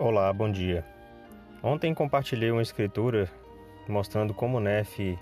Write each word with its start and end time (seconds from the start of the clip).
Olá, 0.00 0.32
bom 0.32 0.48
dia. 0.48 0.84
Ontem 1.60 1.92
compartilhei 1.92 2.52
uma 2.52 2.62
escritura 2.62 3.28
mostrando 3.88 4.32
como 4.32 4.60
Nefe 4.60 5.18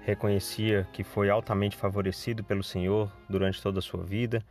reconhecia 0.00 0.88
que 0.94 1.04
foi 1.04 1.28
altamente 1.28 1.76
favorecido 1.76 2.42
pelo 2.42 2.62
Senhor 2.62 3.12
durante 3.28 3.60
toda 3.60 3.80
a 3.80 3.82
sua 3.82 4.02
vida. 4.02 4.42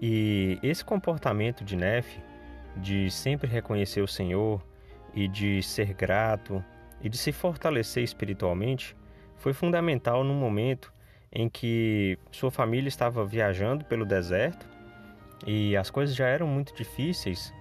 E 0.00 0.58
esse 0.62 0.82
comportamento 0.82 1.62
de 1.62 1.76
Nefe, 1.76 2.18
de 2.78 3.10
sempre 3.10 3.46
reconhecer 3.46 4.00
o 4.00 4.08
Senhor 4.08 4.58
e 5.12 5.28
de 5.28 5.62
ser 5.62 5.92
grato 5.92 6.64
e 7.02 7.10
de 7.10 7.18
se 7.18 7.30
fortalecer 7.30 8.02
espiritualmente, 8.02 8.96
foi 9.36 9.52
fundamental 9.52 10.24
no 10.24 10.32
momento 10.32 10.90
em 11.30 11.46
que 11.46 12.18
sua 12.32 12.50
família 12.50 12.88
estava 12.88 13.22
viajando 13.22 13.84
pelo 13.84 14.06
deserto 14.06 14.66
e 15.46 15.76
as 15.76 15.90
coisas 15.90 16.16
já 16.16 16.26
eram 16.26 16.46
muito 16.46 16.74
difíceis 16.74 17.52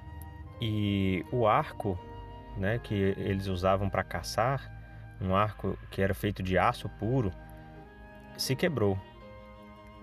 e 0.62 1.26
o 1.32 1.48
arco, 1.48 2.00
né, 2.58 2.80
que 2.80 2.94
eles 2.94 3.48
usavam 3.48 3.90
para 3.90 4.04
caçar, 4.04 4.72
um 5.22 5.36
arco 5.36 5.78
que 5.90 6.02
era 6.02 6.14
feito 6.14 6.44
de 6.44 6.58
aço 6.58 6.90
puro, 7.00 7.32
se 8.38 8.56
quebrou. 8.56 8.98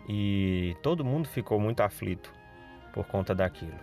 E 0.09 0.77
todo 0.83 1.05
mundo 1.05 1.29
ficou 1.29 1.61
muito 1.61 1.81
aflito 1.81 2.33
por 2.93 3.07
conta 3.07 3.35
daquilo. 3.35 3.79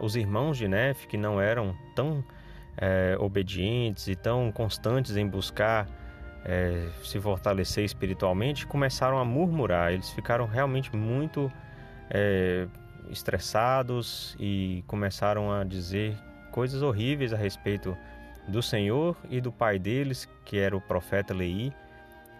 Os 0.00 0.16
irmãos 0.16 0.56
de 0.58 0.68
Nef, 0.68 1.06
que 1.06 1.16
não 1.16 1.40
eram 1.40 1.74
tão 1.94 2.24
é, 2.76 3.16
obedientes 3.18 4.08
e 4.08 4.16
tão 4.16 4.50
constantes 4.50 5.16
em 5.16 5.26
buscar 5.26 5.86
é, 6.44 6.88
se 7.04 7.20
fortalecer 7.20 7.84
espiritualmente, 7.84 8.66
começaram 8.66 9.18
a 9.18 9.24
murmurar. 9.24 9.92
Eles 9.92 10.10
ficaram 10.10 10.46
realmente 10.46 10.94
muito 10.94 11.50
é, 12.10 12.66
estressados 13.10 14.36
e 14.38 14.84
começaram 14.86 15.52
a 15.52 15.64
dizer 15.64 16.16
coisas 16.50 16.82
horríveis 16.82 17.32
a 17.32 17.36
respeito 17.36 17.96
do 18.48 18.62
Senhor 18.62 19.16
e 19.30 19.40
do 19.40 19.52
pai 19.52 19.78
deles, 19.78 20.28
que 20.44 20.58
era 20.58 20.76
o 20.76 20.80
profeta 20.80 21.32
Lei, 21.32 21.72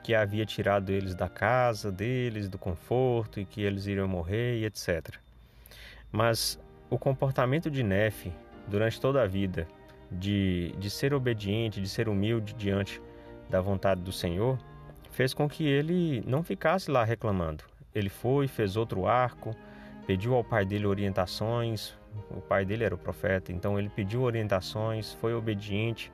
que 0.03 0.15
havia 0.15 0.45
tirado 0.45 0.91
eles 0.91 1.15
da 1.15 1.29
casa 1.29 1.93
deles, 1.93 2.49
do 2.49 2.59
conforto 2.59 3.39
e 3.39 3.45
que 3.45 3.63
eles 3.63 3.87
iriam 3.87 4.09
morrer 4.09 4.59
e 4.59 4.65
etc. 4.65 5.17
Mas 6.11 6.59
o 6.91 6.99
comportamento 6.99 7.71
de 7.71 7.83
Nefe 7.83 8.33
durante 8.67 9.01
toda 9.01 9.23
a 9.23 9.27
vida, 9.27 9.67
de, 10.11 10.75
de 10.79 10.91
ser 10.91 11.15
obediente, 11.15 11.81
de 11.81 11.89
ser 11.89 12.09
humilde 12.09 12.53
diante 12.55 13.01
da 13.49 13.61
vontade 13.61 14.01
do 14.01 14.13
Senhor, 14.13 14.59
fez 15.11 15.33
com 15.33 15.49
que 15.49 15.65
ele 15.65 16.23
não 16.27 16.43
ficasse 16.43 16.91
lá 16.91 17.05
reclamando. 17.05 17.65
Ele 17.95 18.09
foi, 18.09 18.49
fez 18.49 18.77
outro 18.77 19.07
arco, 19.07 19.55
pediu 20.07 20.35
ao 20.35 20.45
pai 20.45 20.65
dele 20.65 20.87
orientações. 20.87 21.95
O 22.31 22.41
pai 22.41 22.65
dele 22.65 22.85
era 22.85 22.95
o 22.95 22.99
profeta, 22.99 23.53
então 23.53 23.79
ele 23.79 23.89
pediu 23.89 24.23
orientações, 24.23 25.13
foi 25.15 25.35
obediente. 25.35 26.13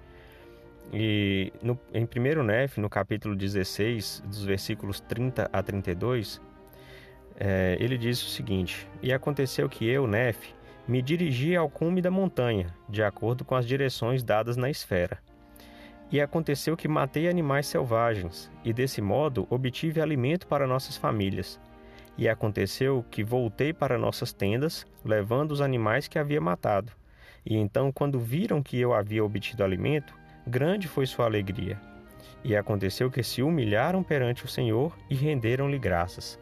E 0.92 1.52
no, 1.62 1.78
em 1.92 2.04
1 2.04 2.42
Nef, 2.42 2.78
no 2.78 2.88
capítulo 2.88 3.34
16, 3.34 4.22
dos 4.26 4.44
versículos 4.44 5.00
30 5.00 5.50
a 5.52 5.62
32, 5.62 6.40
é, 7.38 7.76
ele 7.78 7.98
diz 7.98 8.22
o 8.22 8.30
seguinte: 8.30 8.88
E 9.02 9.12
aconteceu 9.12 9.68
que 9.68 9.86
eu, 9.86 10.06
Nef, 10.06 10.54
me 10.86 11.02
dirigi 11.02 11.54
ao 11.54 11.68
cume 11.68 12.00
da 12.00 12.10
montanha, 12.10 12.74
de 12.88 13.02
acordo 13.02 13.44
com 13.44 13.54
as 13.54 13.66
direções 13.66 14.22
dadas 14.22 14.56
na 14.56 14.70
esfera. 14.70 15.18
E 16.10 16.20
aconteceu 16.22 16.74
que 16.74 16.88
matei 16.88 17.28
animais 17.28 17.66
selvagens, 17.66 18.50
e 18.64 18.72
desse 18.72 19.02
modo 19.02 19.46
obtive 19.50 20.00
alimento 20.00 20.46
para 20.46 20.66
nossas 20.66 20.96
famílias. 20.96 21.60
E 22.18 22.28
aconteceu 22.28 23.04
que 23.12 23.22
voltei 23.22 23.72
para 23.72 23.96
nossas 23.96 24.32
tendas, 24.32 24.84
levando 25.04 25.52
os 25.52 25.60
animais 25.60 26.08
que 26.08 26.18
havia 26.18 26.40
matado. 26.40 26.90
E 27.46 27.56
então, 27.56 27.92
quando 27.92 28.18
viram 28.18 28.60
que 28.60 28.78
eu 28.78 28.92
havia 28.92 29.24
obtido 29.24 29.62
alimento, 29.62 30.12
grande 30.44 30.88
foi 30.88 31.06
sua 31.06 31.26
alegria. 31.26 31.80
E 32.42 32.56
aconteceu 32.56 33.08
que 33.08 33.22
se 33.22 33.40
humilharam 33.40 34.02
perante 34.02 34.44
o 34.44 34.48
Senhor 34.48 34.98
e 35.08 35.14
renderam-lhe 35.14 35.78
graças. 35.78 36.40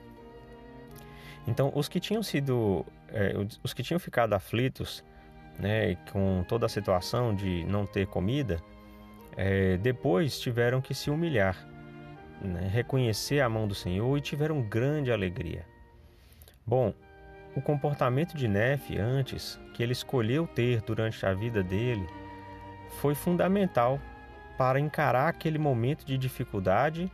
Então, 1.47 1.71
os 1.75 1.89
que 1.89 2.01
tinham 2.01 2.23
sido, 2.23 2.85
é, 3.09 3.35
os 3.63 3.75
que 3.75 3.83
tinham 3.83 4.01
ficado 4.01 4.33
aflitos, 4.33 5.05
né, 5.59 5.97
com 6.11 6.43
toda 6.49 6.65
a 6.65 6.71
situação 6.71 7.35
de 7.35 7.65
não 7.65 7.85
ter 7.87 8.07
comida, 8.07 8.63
é, 9.37 9.77
depois 9.77 10.41
tiveram 10.41 10.81
que 10.81 10.95
se 10.95 11.11
humilhar 11.11 11.76
né, 12.41 12.69
reconhecer 12.73 13.41
a 13.41 13.49
mão 13.49 13.67
do 13.67 13.75
Senhor 13.75 14.17
e 14.17 14.21
tiveram 14.21 14.63
grande 14.63 15.11
alegria. 15.11 15.65
Bom, 16.67 16.93
o 17.55 17.61
comportamento 17.63 18.37
de 18.37 18.49
Nefe 18.49 18.99
antes, 18.99 19.59
que 19.73 19.83
ele 19.83 19.93
escolheu 19.93 20.47
ter 20.47 20.83
durante 20.83 21.25
a 21.25 21.33
vida 21.33 21.63
dele, 21.63 22.07
foi 23.01 23.15
fundamental 23.15 24.01
para 24.59 24.81
encarar 24.81 25.29
aquele 25.29 25.59
momento 25.59 26.05
de 26.05 26.19
dificuldade 26.19 27.11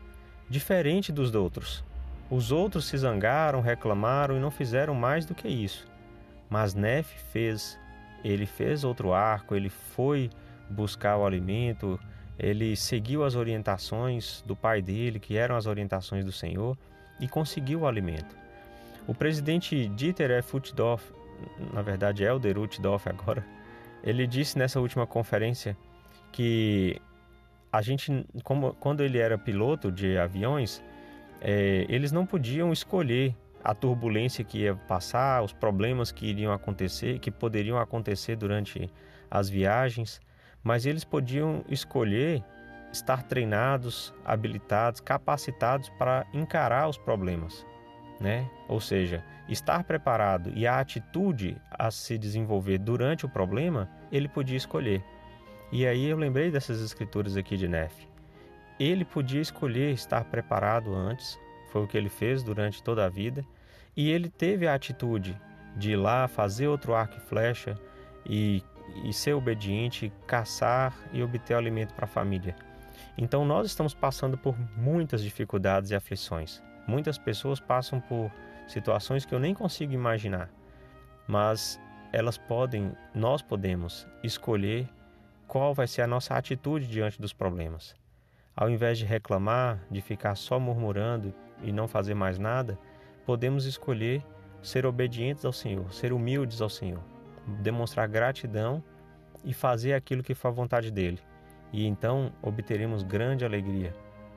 diferente 0.49 1.12
dos 1.12 1.34
outros. 1.34 1.84
Os 2.31 2.50
outros 2.50 2.87
se 2.87 2.97
zangaram, 2.97 3.61
reclamaram 3.61 4.37
e 4.37 4.41
não 4.41 4.50
fizeram 4.50 4.94
mais 4.94 5.27
do 5.27 5.34
que 5.34 5.49
isso. 5.49 5.87
Mas 6.49 6.75
Nefe 6.75 7.19
fez. 7.31 7.78
Ele 8.25 8.47
fez 8.47 8.84
outro 8.84 9.12
arco, 9.12 9.55
ele 9.55 9.69
foi 9.69 10.31
buscar 10.71 11.16
o 11.16 11.27
alimento, 11.27 11.99
ele 12.38 12.75
seguiu 12.76 13.25
as 13.25 13.34
orientações 13.34 14.43
do 14.47 14.56
pai 14.56 14.81
dele, 14.82 15.19
que 15.19 15.37
eram 15.37 15.56
as 15.56 15.66
orientações 15.66 16.25
do 16.25 16.32
Senhor, 16.32 16.76
e 17.20 17.28
conseguiu 17.28 17.81
o 17.81 17.87
alimento. 17.87 18.37
O 19.06 19.15
presidente 19.15 19.88
Dieter 19.88 20.31
F. 20.31 20.56
Uchtdorf, 20.56 21.12
na 21.72 21.82
verdade 21.82 22.25
Elder 22.25 22.59
Uchtdorf 22.59 23.09
agora, 23.09 23.44
ele 24.03 24.26
disse 24.26 24.59
nessa 24.59 24.81
última 24.81 25.06
conferência 25.06 25.76
que 26.32 27.00
a 27.72 27.81
gente, 27.81 28.26
como, 28.43 28.75
quando 28.75 29.03
ele 29.03 29.19
era 29.19 29.38
piloto 29.38 29.91
de 29.91 30.19
aviões, 30.19 30.82
é, 31.41 31.87
eles 31.88 32.12
não 32.12 32.26
podiam 32.26 32.72
escolher 32.72 33.34
a 33.64 33.75
turbulência 33.75 34.44
que 34.44 34.59
ia 34.59 34.75
passar, 34.75 35.43
os 35.43 35.53
problemas 35.53 36.10
que 36.10 36.26
iriam 36.26 36.53
acontecer, 36.53 37.19
que 37.19 37.31
poderiam 37.31 37.78
acontecer 37.78 38.37
durante 38.37 38.91
as 39.31 39.49
viagens 39.49 40.20
mas 40.62 40.87
eles 40.87 41.05
podiam 41.05 41.65
escolher 41.69 42.45
estar 42.93 43.23
treinados, 43.23 44.12
habilitados, 44.25 45.00
capacitados 45.00 45.89
para 45.99 46.27
encarar 46.33 46.89
os 46.89 46.99
problemas, 46.99 47.67
né? 48.21 48.49
Ou 48.69 48.81
seja, 48.81 49.25
estar 49.49 49.83
preparado 49.84 50.53
e 50.55 50.67
a 50.67 50.78
atitude 50.78 51.56
a 51.71 51.91
se 51.91 52.19
desenvolver 52.19 52.78
durante 52.78 53.25
o 53.25 53.28
problema, 53.28 53.89
ele 54.11 54.28
podia 54.28 54.56
escolher. 54.56 55.03
E 55.73 55.87
aí 55.87 56.06
eu 56.06 56.19
lembrei 56.19 56.50
dessas 56.50 56.81
escrituras 56.83 57.37
aqui 57.37 57.56
de 57.56 57.67
Nefe. 57.67 58.06
Ele 58.79 59.05
podia 59.05 59.41
escolher 59.41 59.93
estar 59.93 60.25
preparado 60.25 60.94
antes, 60.94 61.39
foi 61.71 61.83
o 61.83 61.87
que 61.87 61.97
ele 61.97 62.11
fez 62.11 62.43
durante 62.43 62.83
toda 62.83 63.06
a 63.06 63.09
vida, 63.09 63.44
e 63.97 64.11
ele 64.11 64.29
teve 64.29 64.67
a 64.67 64.75
atitude 64.75 65.39
de 65.77 65.93
ir 65.93 65.97
lá 65.97 66.29
fazer 66.29 66.69
outro 66.69 66.94
arco 66.94 67.17
e 67.17 67.21
flecha 67.21 67.79
e 68.27 68.62
e 69.04 69.12
ser 69.12 69.34
obediente, 69.34 70.12
caçar 70.26 70.94
e 71.12 71.22
obter 71.22 71.54
alimento 71.54 71.94
para 71.94 72.04
a 72.04 72.08
família. 72.08 72.54
Então 73.16 73.44
nós 73.44 73.66
estamos 73.66 73.94
passando 73.94 74.38
por 74.38 74.56
muitas 74.76 75.22
dificuldades 75.22 75.91
e 75.91 75.94
aflições. 75.94 76.62
Muitas 76.86 77.19
pessoas 77.19 77.60
passam 77.60 78.00
por 78.00 78.31
situações 78.66 79.25
que 79.25 79.34
eu 79.34 79.38
nem 79.38 79.54
consigo 79.54 79.92
imaginar, 79.92 80.50
mas 81.26 81.81
elas 82.12 82.36
podem, 82.36 82.92
nós 83.14 83.42
podemos 83.42 84.06
escolher 84.22 84.88
qual 85.47 85.75
vai 85.75 85.86
ser 85.86 86.02
a 86.02 86.06
nossa 86.06 86.34
atitude 86.34 86.86
diante 86.86 87.20
dos 87.20 87.32
problemas. 87.32 87.94
Ao 88.54 88.69
invés 88.69 88.98
de 88.98 89.04
reclamar, 89.04 89.81
de 89.91 90.00
ficar 90.00 90.34
só 90.34 90.58
murmurando 90.58 91.34
e 91.62 91.72
não 91.72 91.88
fazer 91.88 92.14
mais 92.14 92.38
nada, 92.38 92.78
podemos 93.25 93.64
escolher 93.64 94.22
ser 94.62 94.84
obedientes 94.84 95.44
ao 95.44 95.52
Senhor, 95.52 95.92
ser 95.92 96.12
humildes 96.12 96.60
ao 96.60 96.69
Senhor 96.69 97.12
demonstrar 97.47 98.08
gratidão 98.08 98.82
e 99.44 99.53
fazer 99.53 99.94
aquilo 99.94 100.22
que 100.22 100.34
for 100.34 100.49
a 100.49 100.52
vontade 100.52 100.90
dele. 100.90 101.20
E 101.72 101.87
então 101.87 102.32
obteremos 102.43 103.02
grande 103.02 103.44
alegria, 103.44 103.94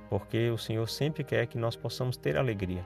porque 0.10 0.50
o 0.50 0.58
Senhor 0.58 0.88
sempre 0.88 1.24
quer 1.24 1.48
que 1.48 1.58
nós 1.58 1.76
possamos 1.76 2.18
ter 2.18 2.38
alegria. 2.38 2.86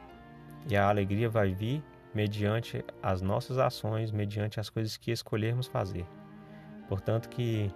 E 0.67 0.75
a 0.75 0.89
alegria 0.89 1.29
vai 1.29 1.53
vir 1.53 1.83
mediante 2.13 2.83
as 3.01 3.21
nossas 3.21 3.57
ações, 3.57 4.11
mediante 4.11 4.59
as 4.59 4.69
coisas 4.69 4.97
que 4.97 5.11
escolhermos 5.11 5.67
fazer. 5.67 6.05
Portanto, 6.87 7.29
que 7.29 7.71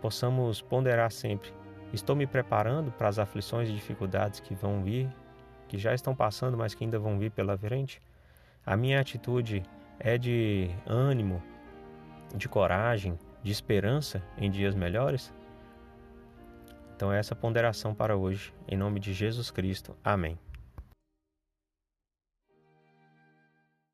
possamos 0.00 0.62
ponderar 0.62 1.10
sempre: 1.10 1.52
estou 1.92 2.14
me 2.14 2.26
preparando 2.26 2.92
para 2.92 3.08
as 3.08 3.18
aflições 3.18 3.68
e 3.68 3.72
dificuldades 3.72 4.40
que 4.40 4.54
vão 4.54 4.82
vir, 4.82 5.08
que 5.68 5.76
já 5.76 5.92
estão 5.92 6.14
passando, 6.14 6.56
mas 6.56 6.74
que 6.74 6.84
ainda 6.84 6.98
vão 6.98 7.18
vir 7.18 7.30
pela 7.32 7.58
frente? 7.58 8.00
A 8.64 8.76
minha 8.76 9.00
atitude 9.00 9.62
é 9.98 10.16
de 10.16 10.70
ânimo, 10.86 11.42
de 12.34 12.48
coragem, 12.48 13.18
de 13.42 13.52
esperança 13.52 14.22
em 14.38 14.50
dias 14.50 14.74
melhores? 14.74 15.32
Então, 16.94 17.12
essa 17.12 17.36
ponderação 17.36 17.94
para 17.94 18.16
hoje, 18.16 18.54
em 18.66 18.76
nome 18.76 18.98
de 18.98 19.12
Jesus 19.12 19.50
Cristo. 19.50 19.94
Amém. 20.02 20.38